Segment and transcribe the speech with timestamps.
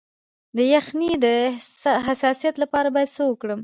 [0.57, 1.25] د یخنۍ د
[2.07, 3.59] حساسیت لپاره باید څه وکړم؟